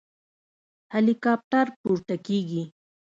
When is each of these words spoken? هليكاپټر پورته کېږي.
هليكاپټر 0.93 1.67
پورته 1.81 2.15
کېږي. 2.25 2.61